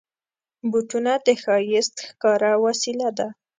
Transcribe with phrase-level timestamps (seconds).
[0.71, 3.27] بوټونه د ښایست ښکاره وسیله ده.